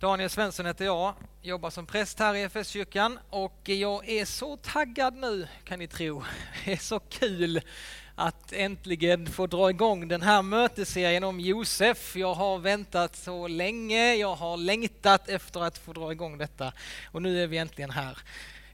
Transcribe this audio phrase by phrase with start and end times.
[0.00, 5.14] Daniel Svensson heter jag, jobbar som präst här i FS-kyrkan och jag är så taggad
[5.14, 6.24] nu kan ni tro.
[6.64, 7.60] Det är så kul
[8.14, 12.16] att äntligen få dra igång den här mötesserien om Josef.
[12.16, 16.72] Jag har väntat så länge, jag har längtat efter att få dra igång detta
[17.12, 18.18] och nu är vi äntligen här.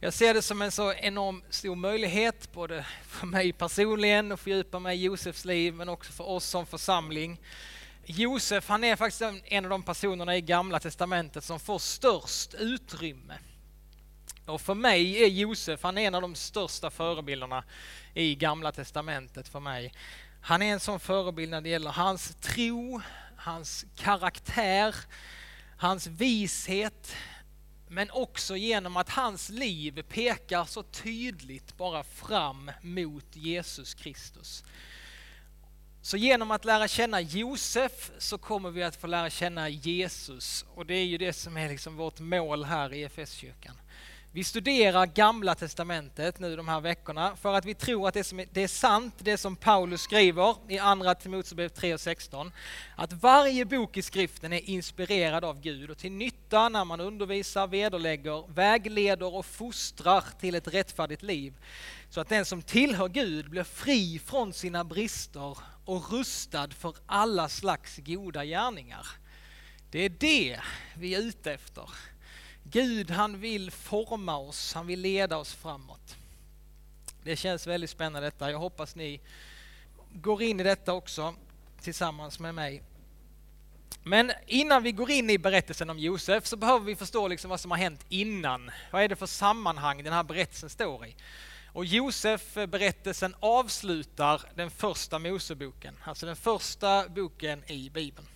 [0.00, 4.78] Jag ser det som en så enorm stor möjlighet, både för mig personligen att fördjupa
[4.78, 7.40] mig i Josefs liv, men också för oss som församling.
[8.06, 13.34] Josef han är faktiskt en av de personerna i Gamla Testamentet som får störst utrymme.
[14.46, 17.64] Och för mig är Josef han är en av de största förebilderna
[18.14, 19.92] i Gamla Testamentet för mig.
[20.40, 23.00] Han är en sån förebild när det gäller hans tro,
[23.36, 24.94] hans karaktär,
[25.76, 27.16] hans vishet,
[27.88, 34.64] men också genom att hans liv pekar så tydligt bara fram mot Jesus Kristus.
[36.04, 40.86] Så genom att lära känna Josef så kommer vi att få lära känna Jesus och
[40.86, 43.74] det är ju det som är liksom vårt mål här i EFS-kyrkan.
[44.32, 48.40] Vi studerar Gamla Testamentet nu de här veckorna för att vi tror att det, som
[48.40, 52.52] är, det är sant, det som Paulus skriver i Andra Timoteusbrevet 3 och 16,
[52.96, 57.66] att varje bok i skriften är inspirerad av Gud och till nytta när man undervisar,
[57.66, 61.54] vederlägger, vägleder och fostrar till ett rättfärdigt liv.
[62.10, 67.48] Så att den som tillhör Gud blir fri från sina brister och rustad för alla
[67.48, 69.06] slags goda gärningar.
[69.90, 70.60] Det är det
[70.96, 71.90] vi är ute efter.
[72.62, 76.16] Gud han vill forma oss, han vill leda oss framåt.
[77.22, 78.50] Det känns väldigt spännande detta.
[78.50, 79.20] Jag hoppas ni
[80.12, 81.34] går in i detta också
[81.80, 82.82] tillsammans med mig.
[84.02, 87.60] Men innan vi går in i berättelsen om Josef så behöver vi förstå liksom vad
[87.60, 88.70] som har hänt innan.
[88.90, 91.16] Vad är det för sammanhang den här berättelsen står i?
[91.74, 98.26] Och Josef-berättelsen avslutar den första Moseboken, alltså den första boken i Bibeln.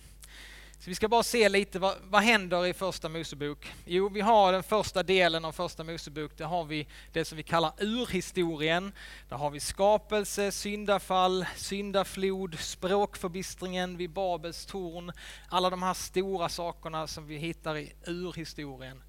[0.79, 3.73] Så vi ska bara se lite vad, vad händer i första Mosebok.
[3.85, 7.43] Jo, vi har den första delen av första Mosebok, där har vi det som vi
[7.43, 8.91] kallar urhistorien.
[9.29, 15.11] Där har vi skapelse, syndafall, syndaflod, språkförbistringen vid Babels torn.
[15.49, 19.01] Alla de här stora sakerna som vi hittar i urhistorien.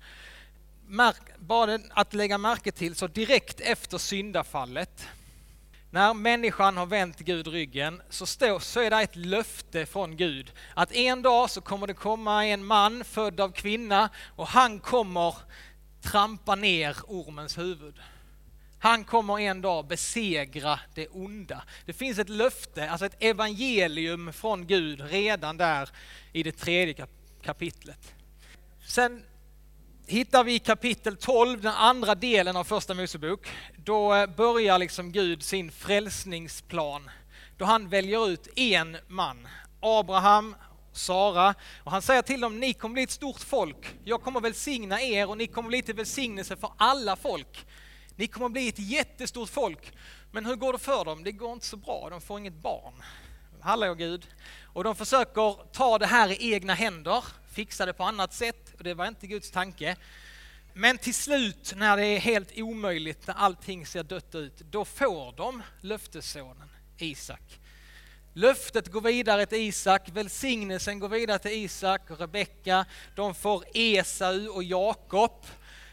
[0.92, 5.08] Märk, bara att lägga märke till, så direkt efter syndafallet
[5.90, 10.52] när människan har vänt Gud ryggen så, står, så är det ett löfte från Gud
[10.74, 15.34] att en dag så kommer det komma en man född av kvinna och han kommer
[16.02, 17.94] trampa ner ormens huvud.
[18.78, 21.62] Han kommer en dag besegra det onda.
[21.86, 25.90] Det finns ett löfte, alltså ett evangelium från Gud redan där
[26.32, 27.06] i det tredje
[27.42, 28.14] kapitlet.
[28.86, 29.22] Sen
[30.10, 33.48] hittar vi i kapitel 12, den andra delen av första Mosebok.
[33.76, 37.10] Då eh, börjar liksom Gud sin frälsningsplan.
[37.56, 39.48] Då han väljer ut en man,
[39.80, 40.56] Abraham,
[40.92, 41.54] Sara.
[41.84, 43.94] Och han säger till dem, ni kommer bli ett stort folk.
[44.04, 47.66] Jag kommer välsigna er och ni kommer bli till välsignelse för alla folk.
[48.16, 49.92] Ni kommer bli ett jättestort folk.
[50.32, 51.24] Men hur går det för dem?
[51.24, 52.94] Det går inte så bra, de får inget barn.
[53.60, 54.26] Hallå Gud.
[54.64, 58.84] Och de försöker ta det här i egna händer, fixa det på annat sätt och
[58.84, 59.96] det var inte Guds tanke.
[60.74, 65.36] Men till slut när det är helt omöjligt, när allting ser dött ut, då får
[65.36, 67.60] de löftessonen Isak.
[68.32, 72.86] Löftet går vidare till Isak, välsignelsen går vidare till Isak och Rebecka.
[73.16, 75.46] De får Esau och Jakob.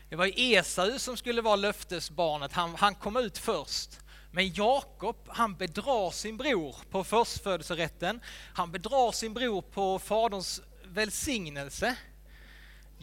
[0.09, 3.99] Det var Esau som skulle vara löftesbarnet, han, han kom ut först.
[4.31, 8.21] Men Jakob, han bedrar sin bror på förstfödelserätten.
[8.53, 11.95] Han bedrar sin bror på faderns välsignelse.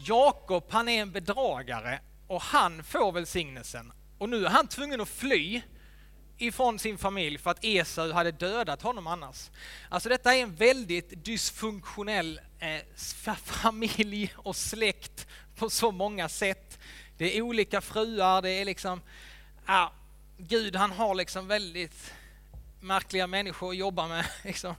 [0.07, 3.91] Jakob, han är en bedragare och han får välsignelsen.
[4.17, 5.61] Och nu är han tvungen att fly
[6.37, 9.49] ifrån sin familj för att Esau hade dödat honom annars.
[9.89, 16.79] Alltså detta är en väldigt dysfunktionell eh, familj och släkt på så många sätt.
[17.17, 19.01] Det är olika fruar, det är liksom,
[19.65, 19.93] ja,
[20.37, 22.13] Gud han har liksom väldigt
[22.79, 24.25] märkliga människor att jobba med.
[24.43, 24.75] Liksom.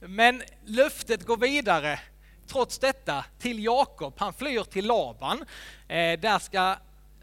[0.00, 2.00] Men löftet går vidare
[2.46, 4.14] trots detta till Jakob.
[4.16, 5.44] Han flyr till Laban.
[5.88, 6.76] Eh, där ska,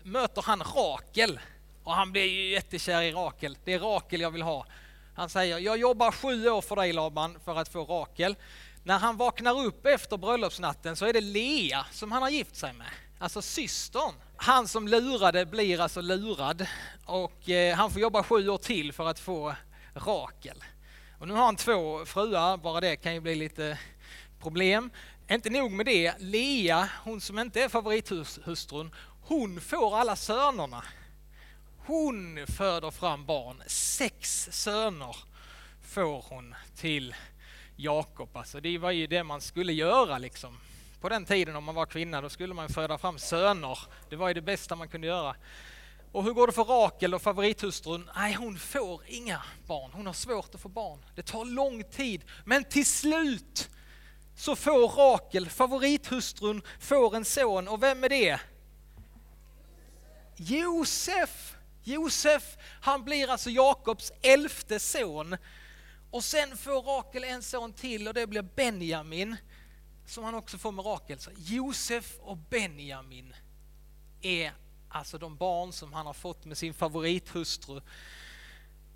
[0.04, 1.40] möter han Rakel
[1.84, 3.58] och han blir ju jättekär i Rakel.
[3.64, 4.66] Det är Rakel jag vill ha.
[5.16, 8.36] Han säger, jag jobbar sju år för dig Laban för att få Rakel.
[8.84, 12.74] När han vaknar upp efter bröllopsnatten så är det Lea som han har gift sig
[12.74, 12.88] med,
[13.20, 14.14] alltså systern.
[14.38, 16.68] Han som lurade blir alltså lurad
[17.06, 19.56] och eh, han får jobba sju år till för att få
[19.94, 20.64] Rakel.
[21.20, 23.78] Och nu har han två fruar, bara det kan ju bli lite
[24.42, 24.92] problem.
[25.34, 30.84] Inte nog med det, Lea, hon som inte är favorithustrun, hon får alla sönerna.
[31.86, 35.16] Hon föder fram barn, sex söner
[35.82, 37.16] får hon till
[37.76, 38.38] Jakob.
[38.38, 40.58] Alltså det var ju det man skulle göra liksom
[41.02, 43.80] på den tiden om man var kvinna, då skulle man föda fram söner.
[44.10, 45.36] Det var ju det bästa man kunde göra.
[46.12, 48.10] Och hur går det för Rakel och favorithustrun?
[48.16, 49.92] Nej, hon får inga barn.
[49.94, 51.00] Hon har svårt att få barn.
[51.16, 52.22] Det tar lång tid.
[52.46, 53.70] Men till slut
[54.36, 57.68] så får Rakel, favorithustrun, får en son.
[57.68, 58.40] Och vem är det?
[60.36, 61.56] Josef!
[61.84, 65.38] Josef, han blir alltså Jakobs elfte son.
[66.12, 69.38] Och sen får Rakel en son till och det blir Benjamin
[70.06, 71.20] som han också får med Rakel.
[71.20, 73.34] Så Josef och Benjamin
[74.22, 74.52] är
[74.90, 77.82] alltså de barn som han har fått med sin favorithustru.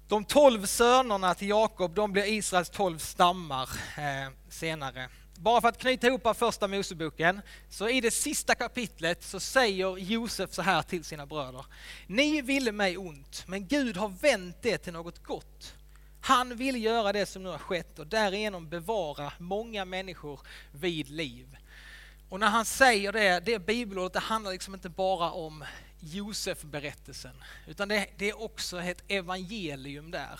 [0.07, 5.09] De tolv sönerna till Jakob, de blir Israels tolv stammar eh, senare.
[5.39, 10.53] Bara för att knyta ihop första Moseboken, så i det sista kapitlet så säger Josef
[10.53, 11.65] så här till sina bröder.
[12.07, 15.73] Ni ville mig ont, men Gud har vänt det till något gott.
[16.21, 20.39] Han vill göra det som nu har skett och därigenom bevara många människor
[20.71, 21.57] vid liv.
[22.29, 25.63] Och när han säger det, det bibelordet, det handlar liksom inte bara om
[25.99, 30.39] Josef-berättelsen, utan det, det är också ett evangelium där.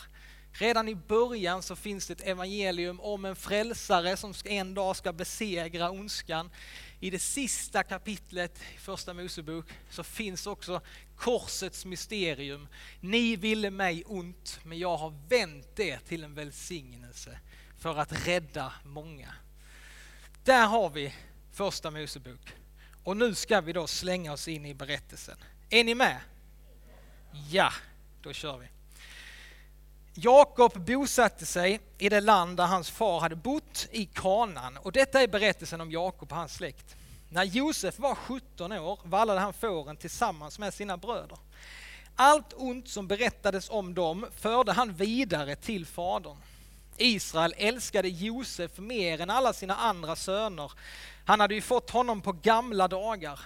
[0.59, 5.13] Redan i början så finns det ett evangelium om en frälsare som en dag ska
[5.13, 6.51] besegra ondskan.
[6.99, 10.81] I det sista kapitlet i Första Mosebok så finns också
[11.15, 12.67] korsets mysterium.
[12.99, 17.39] Ni ville mig ont, men jag har vänt det till en välsignelse
[17.79, 19.33] för att rädda många.
[20.43, 21.13] Där har vi
[21.51, 22.53] Första Mosebok.
[23.03, 25.37] Och nu ska vi då slänga oss in i berättelsen.
[25.69, 26.19] Är ni med?
[27.49, 27.73] Ja,
[28.21, 28.76] då kör vi.
[30.19, 34.77] Jakob bosatte sig i det land där hans far hade bott, i Kanan.
[34.77, 36.95] Och detta är berättelsen om Jakob och hans släkt.
[37.29, 41.37] När Josef var 17 år vallade han fåren tillsammans med sina bröder.
[42.15, 46.37] Allt ont som berättades om dem förde han vidare till fadern.
[46.97, 50.71] Israel älskade Josef mer än alla sina andra söner.
[51.25, 53.39] Han hade ju fått honom på gamla dagar.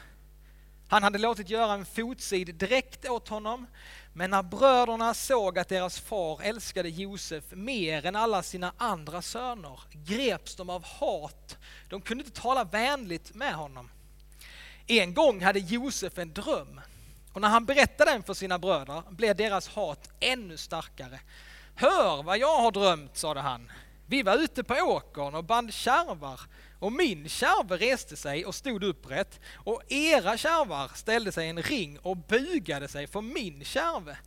[0.87, 3.67] Han hade låtit göra en fotsid direkt åt honom,
[4.13, 9.79] men när bröderna såg att deras far älskade Josef mer än alla sina andra söner
[9.91, 11.57] greps de av hat.
[11.89, 13.89] De kunde inte tala vänligt med honom.
[14.87, 16.81] En gång hade Josef en dröm
[17.33, 21.19] och när han berättade den för sina bröder blev deras hat ännu starkare.
[21.75, 23.71] Hör vad jag har drömt, sade han.
[24.05, 26.41] Vi var ute på åkern och band kärvar
[26.81, 31.61] och min kärve reste sig och stod upprätt och era kärvar ställde sig i en
[31.61, 34.17] ring och bugade sig för min kärve.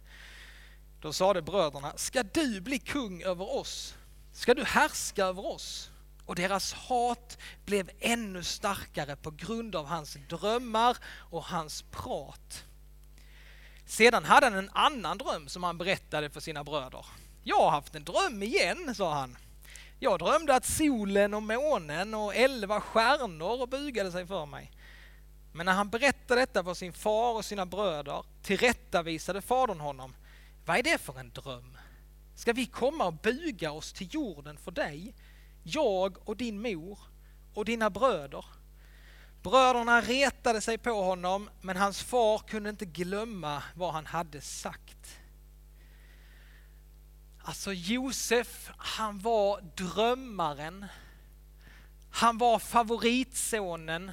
[1.00, 3.94] Då sade bröderna, ska du bli kung över oss?
[4.32, 5.90] Ska du härska över oss?
[6.26, 10.96] Och deras hat blev ännu starkare på grund av hans drömmar
[11.30, 12.64] och hans prat.
[13.86, 17.06] Sedan hade han en annan dröm som han berättade för sina bröder.
[17.42, 19.36] Jag har haft en dröm igen, sa han.
[20.04, 24.70] Jag drömde att solen och månen och elva stjärnor bugade sig för mig.
[25.52, 30.14] Men när han berättade detta för sin far och sina bröder tillrättavisade fadern honom.
[30.66, 31.78] Vad är det för en dröm?
[32.34, 35.14] Ska vi komma och buga oss till jorden för dig,
[35.62, 36.98] jag och din mor
[37.54, 38.44] och dina bröder?
[39.42, 45.18] Bröderna retade sig på honom, men hans far kunde inte glömma vad han hade sagt.
[47.46, 50.86] Alltså Josef, han var drömmaren.
[52.10, 54.12] Han var favoritsonen,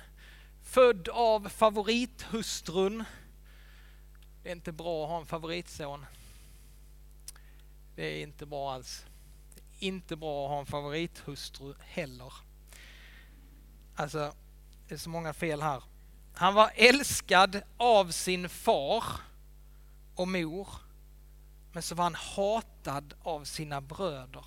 [0.63, 3.03] född av favorithustrun.
[4.43, 6.05] Det är inte bra att ha en favoritson.
[7.95, 9.05] Det är inte bra alls.
[9.55, 12.33] Det är inte bra att ha en favorithustru heller.
[13.95, 14.33] Alltså,
[14.87, 15.83] det är så många fel här.
[16.33, 19.03] Han var älskad av sin far
[20.15, 20.67] och mor.
[21.71, 24.45] Men så var han hatad av sina bröder.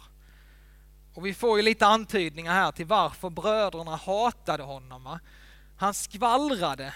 [1.14, 5.18] Och vi får ju lite antydningar här till varför bröderna hatade honom.
[5.76, 6.94] Han skvallrade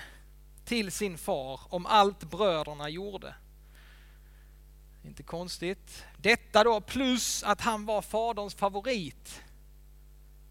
[0.65, 3.35] till sin far om allt bröderna gjorde.
[5.05, 6.05] Inte konstigt.
[6.17, 9.43] Detta då plus att han var faderns favorit.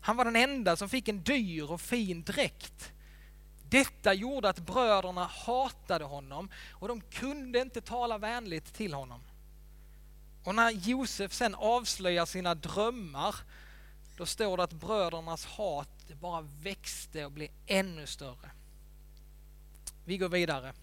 [0.01, 2.93] Han var den enda som fick en dyr och fin dräkt.
[3.69, 9.21] Detta gjorde att bröderna hatade honom och de kunde inte tala vänligt till honom.
[10.47, 13.35] Och när Josef sen avslöjar sina drömmar,
[14.17, 15.89] då står det att brödernas hat
[16.21, 18.51] bara växte och blev ännu större.
[20.05, 20.73] Vi går vidare.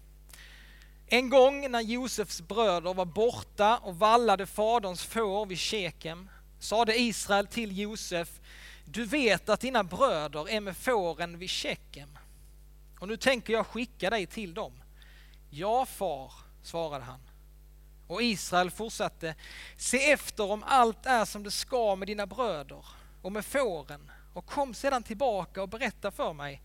[1.07, 6.29] En gång när Josefs bröder var borta och vallade faderns får vid Shekem
[6.59, 8.39] sade Israel till Josef,
[8.85, 12.17] du vet att dina bröder är med fåren vid Shekem
[12.99, 14.73] och nu tänker jag skicka dig till dem.
[15.49, 17.19] Ja, far, svarade han.
[18.07, 19.35] Och Israel fortsatte,
[19.77, 22.85] se efter om allt är som det ska med dina bröder
[23.21, 26.61] och med fåren och kom sedan tillbaka och berätta för mig.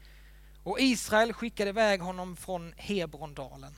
[0.63, 3.75] Och Israel skickade iväg honom från Hebrondalen.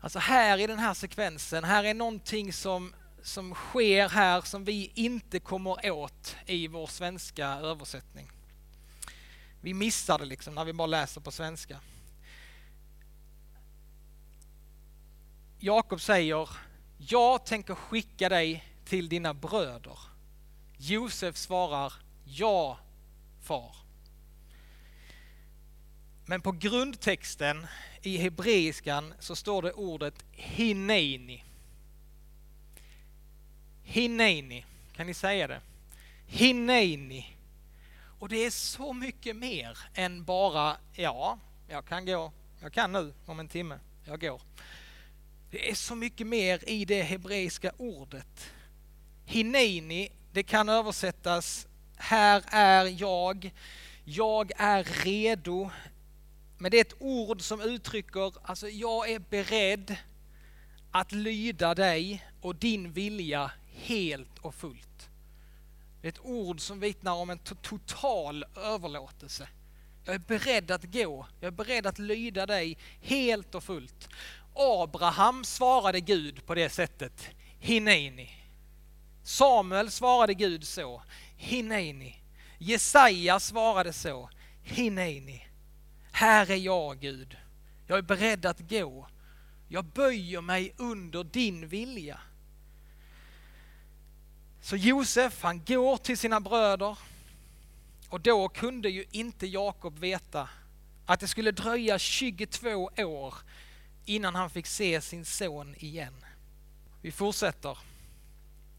[0.00, 4.92] Alltså här i den här sekvensen, här är någonting som, som sker här som vi
[4.94, 8.30] inte kommer åt i vår svenska översättning.
[9.60, 11.80] Vi missar det liksom när vi bara läser på svenska.
[15.62, 16.48] Jakob säger,
[16.98, 19.98] jag tänker skicka dig till dina bröder.
[20.76, 21.92] Josef svarar,
[22.24, 22.78] ja
[23.42, 23.76] far.
[26.26, 27.66] Men på grundtexten
[28.02, 31.44] i hebreiskan så står det ordet hineini.
[33.82, 35.60] Hineini, kan ni säga det?
[36.26, 37.36] Hineini.
[38.18, 41.38] Och det är så mycket mer än bara, ja,
[41.68, 44.40] jag kan gå, jag kan nu om en timme, jag går.
[45.50, 48.52] Det är så mycket mer i det hebreiska ordet.
[49.24, 51.66] Hineini, det kan översättas
[51.96, 53.52] här är jag,
[54.04, 55.70] jag är redo.
[56.58, 59.96] Men det är ett ord som uttrycker, alltså jag är beredd
[60.90, 65.08] att lyda dig och din vilja helt och fullt.
[66.00, 69.48] Det är ett ord som vittnar om en total överlåtelse.
[70.04, 74.08] Jag är beredd att gå, jag är beredd att lyda dig helt och fullt.
[74.54, 77.28] Abraham svarade Gud på det sättet,
[77.58, 78.30] Hineini.
[79.22, 81.02] Samuel svarade Gud så,
[81.36, 82.16] Hineini.
[82.58, 84.30] Jesaja svarade så,
[84.62, 85.46] Hineini.
[86.12, 87.36] Här är jag Gud,
[87.86, 89.06] jag är beredd att gå.
[89.68, 92.20] Jag böjer mig under din vilja.
[94.60, 96.98] Så Josef han går till sina bröder
[98.08, 100.48] och då kunde ju inte Jakob veta
[101.06, 103.34] att det skulle dröja 22 år
[104.04, 106.24] innan han fick se sin son igen.
[107.02, 107.78] Vi fortsätter.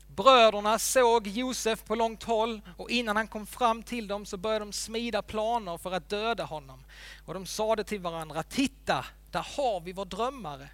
[0.07, 4.65] Bröderna såg Josef på långt håll och innan han kom fram till dem så började
[4.65, 6.83] de smida planer för att döda honom.
[7.25, 10.69] Och de sade till varandra, titta, där har vi vår drömmare.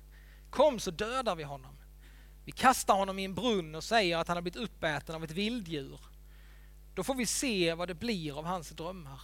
[0.50, 1.77] Kom så dödar vi honom.
[2.46, 5.32] Vi kastar honom i en brunn och säger att han har blivit uppäten av ett
[5.32, 6.00] vilddjur.
[6.96, 9.22] Då får vi se vad det blir av hans drömmar.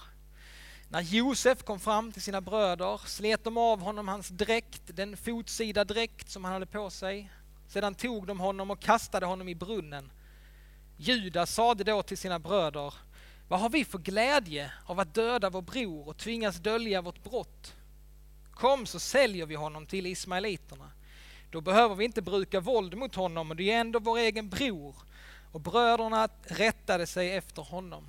[0.94, 5.84] När Josef kom fram till sina bröder slet de av honom hans dräkt, den fotsida
[5.84, 7.30] dräkt som han hade på sig.
[7.68, 10.12] Sedan tog de honom och kastade honom i brunnen.
[10.98, 12.94] Judas sade då till sina bröder,
[13.48, 17.74] vad har vi för glädje av att döda vår bror och tvingas dölja vårt brott?
[18.52, 20.92] Kom så säljer vi honom till ismaeliterna.
[21.52, 24.96] Då behöver vi inte bruka våld mot honom och det är ändå vår egen bror.
[25.52, 28.08] Och bröderna rättade sig efter honom.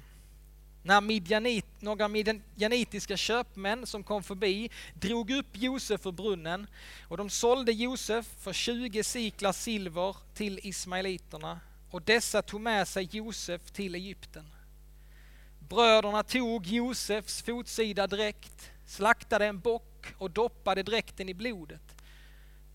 [0.86, 6.66] När midjanit, några midjanitiska köpmän som kom förbi drog upp Josef ur brunnen
[7.08, 11.60] och de sålde Josef för 20 siklar silver till ismaeliterna
[11.90, 14.44] och dessa tog med sig Josef till Egypten.
[15.68, 21.94] Bröderna tog Josefs fotsida dräkt, slaktade en bock och doppade dräkten i blodet.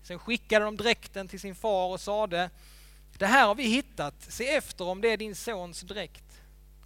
[0.02, 2.50] Sen skickade de dräkten till sin far och sade,
[3.18, 6.29] det här har vi hittat, se efter om det är din sons dräkt.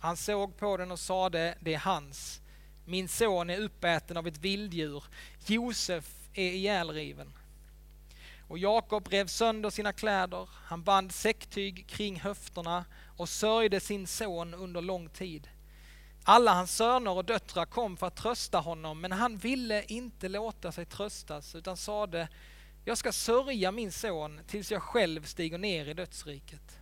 [0.04, 2.40] Han såg på den och sade, det är hans.
[2.84, 5.04] Min son är uppäten av ett vilddjur.
[5.46, 7.32] Josef är ihjälriven.
[8.48, 12.84] Och Jakob rev sönder sina kläder, han band säcktyg kring höfterna
[13.16, 15.48] och sörjde sin son under lång tid.
[16.24, 20.72] Alla hans söner och döttrar kom för att trösta honom, men han ville inte låta
[20.72, 22.28] sig tröstas utan sade,
[22.84, 26.78] jag ska sörja min son tills jag själv stiger ner i dödsriket.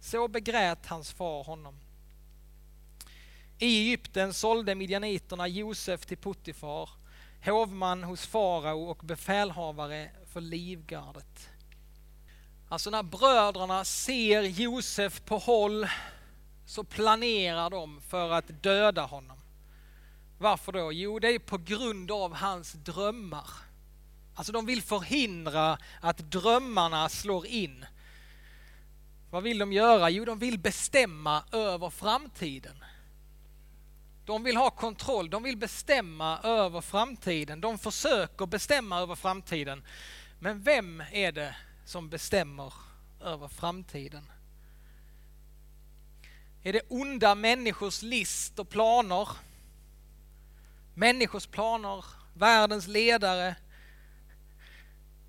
[0.00, 1.80] Så begrät hans far honom.
[3.60, 6.90] I Egypten sålde midjaniterna Josef till Puttifar,
[7.44, 11.48] hovman hos farao och befälhavare för livgardet.
[12.68, 15.86] Alltså när bröderna ser Josef på håll
[16.66, 19.38] så planerar de för att döda honom.
[20.38, 20.92] Varför då?
[20.92, 23.50] Jo, det är på grund av hans drömmar.
[24.34, 27.86] Alltså de vill förhindra att drömmarna slår in.
[29.30, 30.10] Vad vill de göra?
[30.10, 32.84] Jo, de vill bestämma över framtiden.
[34.28, 37.60] De vill ha kontroll, de vill bestämma över framtiden.
[37.60, 39.84] De försöker bestämma över framtiden.
[40.38, 42.72] Men vem är det som bestämmer
[43.20, 44.32] över framtiden?
[46.62, 49.28] Är det onda människors list och planer?
[50.94, 52.04] Människors planer,
[52.34, 53.56] världens ledare?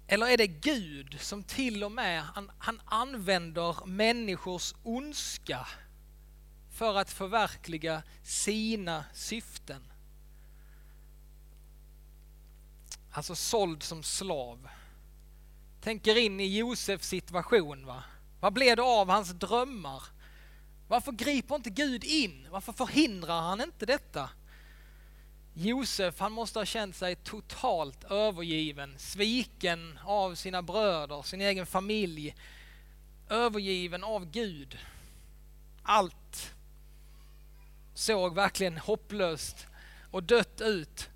[0.08, 5.68] Eller är det Gud som till och med han, han använder människors ondska
[6.80, 9.84] för att förverkliga sina syften.
[13.12, 14.70] Alltså såld som slav.
[15.82, 17.86] Tänker in i Josefs situation.
[17.86, 18.04] Va?
[18.40, 20.04] Vad blev det av hans drömmar?
[20.88, 22.48] Varför griper inte Gud in?
[22.50, 24.30] Varför förhindrar han inte detta?
[25.54, 32.36] Josef, han måste ha känt sig totalt övergiven, sviken av sina bröder, sin egen familj,
[33.30, 34.78] övergiven av Gud.
[35.84, 36.56] Allt
[38.00, 39.68] såg verkligen hopplöst
[40.12, 41.10] och dött ut.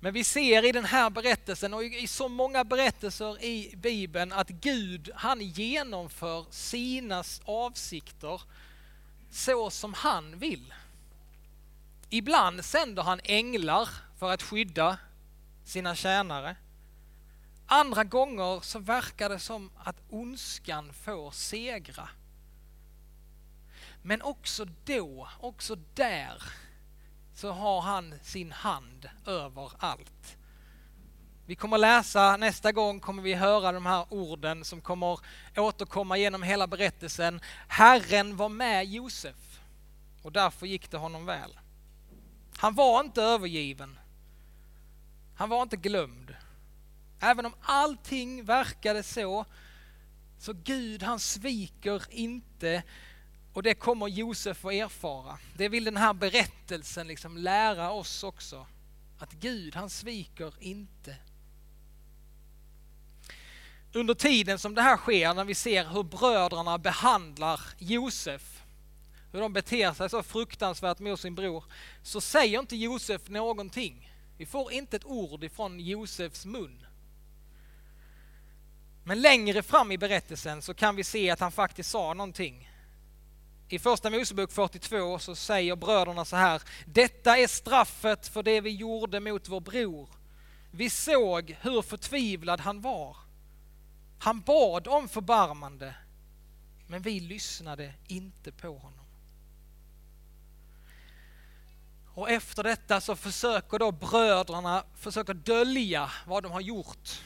[0.00, 4.48] Men vi ser i den här berättelsen och i så många berättelser i Bibeln att
[4.48, 8.42] Gud, han genomför sina avsikter
[9.30, 10.74] så som han vill.
[12.10, 14.98] Ibland sänder han änglar för att skydda
[15.64, 16.56] sina tjänare.
[17.66, 22.08] Andra gånger så verkar det som att ondskan får segra.
[24.06, 26.42] Men också då, också där,
[27.34, 30.36] så har han sin hand över allt.
[31.46, 35.18] Vi kommer läsa, nästa gång kommer vi höra de här orden som kommer
[35.56, 37.40] återkomma genom hela berättelsen.
[37.68, 39.60] Herren var med Josef
[40.22, 41.58] och därför gick det honom väl.
[42.56, 43.98] Han var inte övergiven.
[45.36, 46.34] Han var inte glömd.
[47.20, 49.44] Även om allting verkade så,
[50.38, 52.82] så Gud han sviker inte
[53.56, 55.38] och det kommer Josef att erfara.
[55.56, 58.66] Det vill den här berättelsen liksom lära oss också.
[59.18, 61.16] Att Gud han sviker inte.
[63.92, 68.62] Under tiden som det här sker, när vi ser hur bröderna behandlar Josef,
[69.32, 71.64] hur de beter sig så fruktansvärt mot sin bror,
[72.02, 74.12] så säger inte Josef någonting.
[74.38, 76.86] Vi får inte ett ord ifrån Josefs mun.
[79.04, 82.70] Men längre fram i berättelsen så kan vi se att han faktiskt sa någonting.
[83.68, 86.62] I första Mosebok 42 så säger bröderna så här.
[86.84, 90.08] Detta är straffet för det vi gjorde mot vår bror.
[90.70, 93.16] Vi såg hur förtvivlad han var.
[94.18, 95.94] Han bad om förbarmande,
[96.86, 99.06] men vi lyssnade inte på honom.
[102.14, 107.22] Och efter detta så försöker då bröderna försöka dölja vad de har gjort.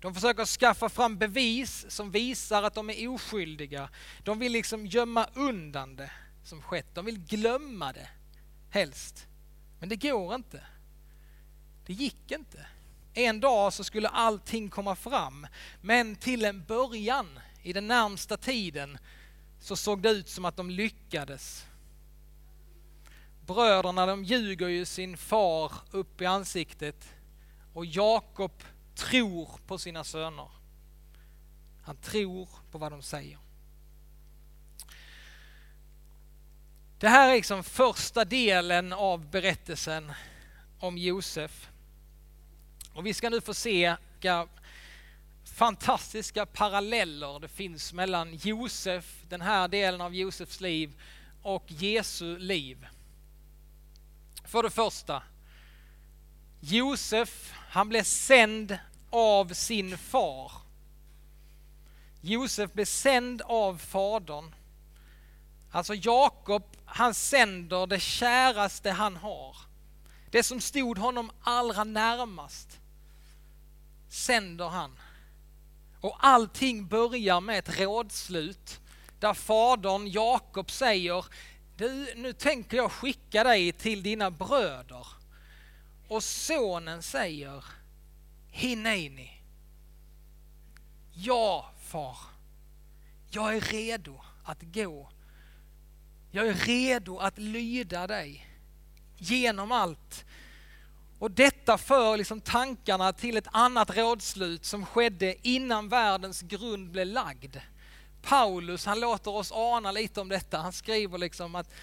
[0.00, 3.88] De försöker skaffa fram bevis som visar att de är oskyldiga.
[4.22, 6.10] De vill liksom gömma undan det
[6.44, 6.94] som skett.
[6.94, 8.08] De vill glömma det,
[8.70, 9.26] helst.
[9.80, 10.62] Men det går inte.
[11.86, 12.66] Det gick inte.
[13.14, 15.46] En dag så skulle allting komma fram,
[15.80, 18.98] men till en början, i den närmsta tiden,
[19.60, 21.66] så såg det ut som att de lyckades.
[23.46, 27.14] Bröderna de ljuger ju sin far upp i ansiktet
[27.74, 28.62] och Jakob
[28.98, 30.48] tror på sina söner.
[31.82, 33.38] Han tror på vad de säger.
[36.98, 40.12] Det här är liksom första delen av berättelsen
[40.78, 41.68] om Josef.
[42.92, 44.48] Och vi ska nu få se vilka
[45.44, 51.00] fantastiska paralleller det finns mellan Josef, den här delen av Josefs liv,
[51.42, 52.86] och Jesu liv.
[54.44, 55.22] För det första,
[56.60, 58.78] Josef, han blev sänd
[59.10, 60.52] av sin far.
[62.20, 64.54] Josef blev sänd av fadern.
[65.70, 69.56] Alltså Jakob, han sänder det käraste han har.
[70.30, 72.80] Det som stod honom allra närmast
[74.08, 74.98] sänder han.
[76.00, 78.80] Och allting börjar med ett rådslut
[79.20, 81.24] där fadern Jakob säger
[81.76, 85.06] du, nu tänker jag skicka dig till dina bröder.
[86.08, 87.64] Och sonen säger
[88.50, 89.30] Hineini.
[91.12, 92.16] Ja, far.
[93.30, 95.10] Jag är redo att gå.
[96.30, 98.46] Jag är redo att lyda dig
[99.16, 100.24] genom allt.
[101.18, 107.06] Och detta för liksom tankarna till ett annat rådslut som skedde innan världens grund blev
[107.06, 107.56] lagd.
[108.22, 110.58] Paulus han låter oss ana lite om detta.
[110.58, 111.74] Han skriver liksom att,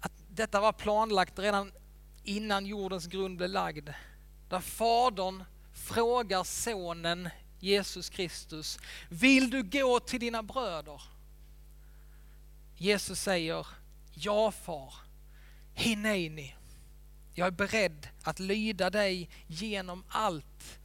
[0.00, 1.72] att detta var planlagt redan
[2.24, 3.88] innan jordens grund blev lagd.
[4.48, 5.44] Där Fadern
[5.80, 7.28] frågar Sonen
[7.60, 11.02] Jesus Kristus, vill du gå till dina bröder?
[12.76, 13.66] Jesus säger,
[14.14, 14.94] ja far,
[16.06, 16.56] ni.
[17.34, 20.78] Jag är beredd att lyda dig genom allt.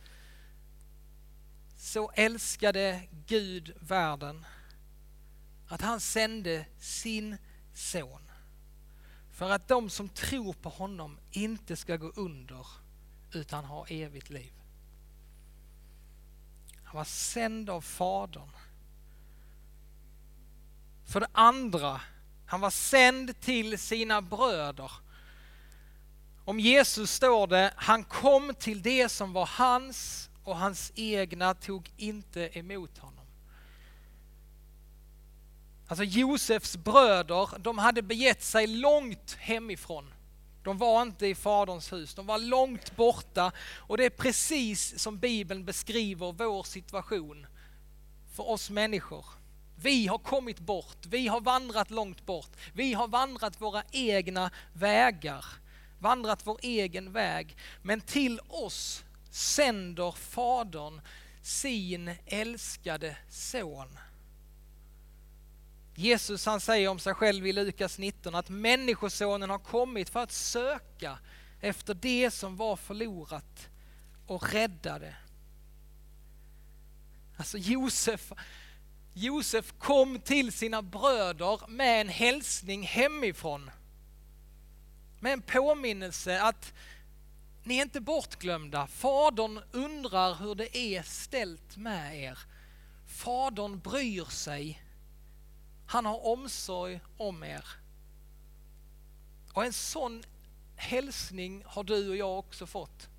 [1.78, 4.46] Så älskade Gud världen
[5.68, 7.38] att han sände sin
[7.74, 8.22] son
[9.32, 12.68] för att de som tror på honom inte ska gå under
[13.32, 14.54] utan ha evigt liv.
[16.96, 18.50] Han var sänd av Fadern.
[21.06, 22.02] För det andra,
[22.46, 24.92] han var sänd till sina bröder.
[26.46, 31.92] Om Jesus står det, han kom till det som var hans och hans egna tog
[31.98, 33.26] inte emot honom.
[35.88, 40.14] Alltså Josefs bröder, de hade begett sig långt hemifrån.
[40.66, 45.20] De var inte i Faderns hus, de var långt borta och det är precis som
[45.20, 47.48] Bibeln beskriver vår situation
[48.36, 49.26] för oss människor.
[49.76, 55.46] Vi har kommit bort, vi har vandrat långt bort, vi har vandrat våra egna vägar,
[56.00, 57.58] vandrat vår egen väg.
[57.82, 61.02] Men till oss sänder Fadern
[61.42, 63.98] sin älskade son.
[65.96, 70.32] Jesus han säger om sig själv i Lukas 19 att Människosonen har kommit för att
[70.32, 71.20] söka
[71.62, 73.70] efter det som var förlorat
[74.28, 75.16] och rädda det.
[77.38, 78.32] Alltså Josef,
[79.14, 83.72] Josef kom till sina bröder med en hälsning hemifrån.
[85.20, 86.74] Med en påminnelse att
[87.64, 88.88] ni är inte bortglömda.
[88.88, 92.40] Fadern undrar hur det är ställt med er.
[93.08, 94.85] Fadern bryr sig.
[95.86, 97.66] Han har omsorg om er.
[99.54, 100.24] Och en sån
[100.76, 103.10] hälsning har du och jag också fått.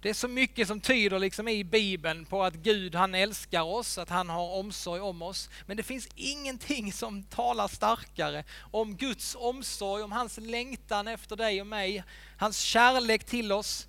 [0.00, 3.98] Det är så mycket som tyder liksom i Bibeln på att Gud han älskar oss,
[3.98, 5.50] att han har omsorg om oss.
[5.66, 11.60] Men det finns ingenting som talar starkare om Guds omsorg, om hans längtan efter dig
[11.60, 12.04] och mig,
[12.38, 13.88] hans kärlek till oss,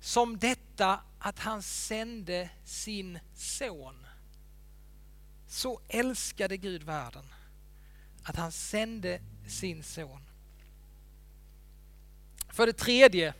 [0.00, 4.01] som detta att han sände sin son.
[5.52, 7.24] Så älskade Gud världen,
[8.22, 10.20] att han sände sin son.
[12.48, 13.34] För det tredje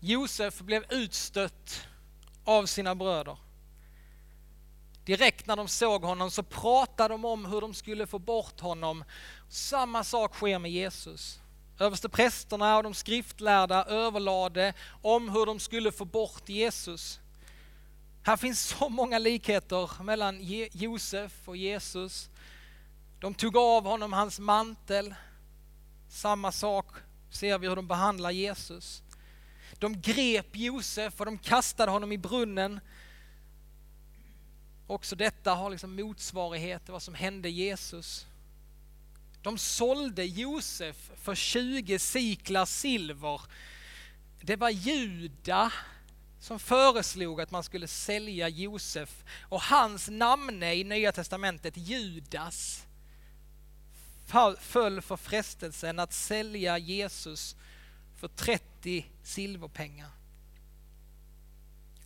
[0.00, 1.88] Josef blev utstött
[2.44, 3.36] av sina bröder.
[5.04, 9.04] Direkt när de såg honom så pratade de om hur de skulle få bort honom.
[9.48, 11.40] Samma sak sker med Jesus.
[11.80, 17.20] Översteprästerna och de skriftlärda överlade om hur de skulle få bort Jesus.
[18.26, 20.38] Här finns så många likheter mellan
[20.72, 22.30] Josef och Jesus.
[23.20, 25.14] De tog av honom hans mantel.
[26.08, 26.86] Samma sak
[27.30, 29.02] ser vi hur de behandlar Jesus.
[29.78, 32.80] De grep Josef och de kastade honom i brunnen.
[34.86, 38.26] Också detta har liksom motsvarighet till vad som hände Jesus.
[39.42, 43.40] De sålde Josef för 20 siklar silver.
[44.40, 45.72] Det var Juda
[46.40, 52.86] som föreslog att man skulle sälja Josef och hans namne i Nya Testamentet, Judas,
[54.60, 57.56] föll för frestelsen att sälja Jesus
[58.16, 60.10] för 30 silverpengar.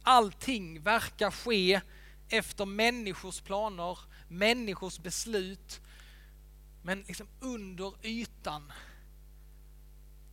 [0.03, 1.81] Allting verkar ske
[2.29, 5.81] efter människors planer, människors beslut.
[6.83, 8.73] Men liksom under ytan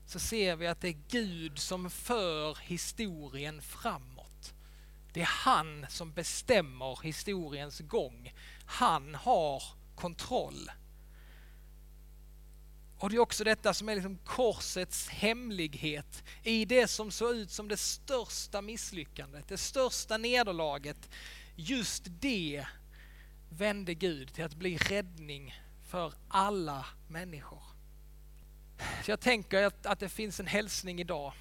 [0.08, 4.54] så ser vi att det är Gud som för historien framåt.
[5.14, 8.34] Det är han som bestämmer historiens gång.
[8.66, 9.64] Han har
[9.96, 10.72] kontroll.
[13.00, 17.52] Och det är också detta som är liksom korsets hemlighet i det som såg ut
[17.52, 21.10] som det största misslyckandet, det största nederlaget.
[21.56, 22.66] Just det
[23.50, 25.56] vände Gud till att bli räddning
[25.90, 27.67] för alla människor.
[28.78, 31.34] Så jag tänker att, att det finns en hälsning idag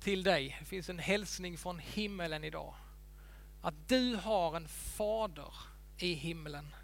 [0.00, 0.56] till dig.
[0.60, 2.74] Det finns en hälsning från himmelen idag.
[3.62, 5.54] Att du har en fader
[5.98, 6.74] i himlen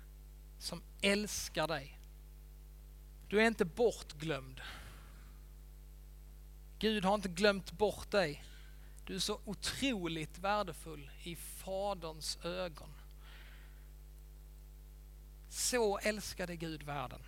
[0.59, 1.99] som älskar dig
[3.29, 4.61] du är inte bortglömd.
[6.79, 8.45] Gud har inte glömt bort dig.
[9.07, 12.95] Du är så otroligt värdefull i Faderns ögon.
[15.49, 17.23] Så älskade Gud världen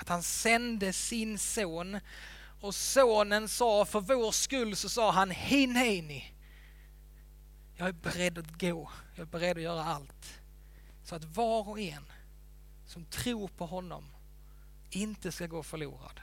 [0.00, 2.00] att han sände sin son
[2.60, 6.34] och sonen sa för vår skull så sa han Hineni.
[7.76, 10.40] Jag är beredd att gå, jag är beredd att göra allt.
[11.04, 12.04] Så att var och en
[12.86, 14.04] som tror på honom
[14.90, 16.20] inte ska gå förlorad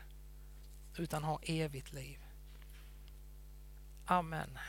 [0.98, 2.20] utan ha evigt liv.
[4.06, 4.60] Amen.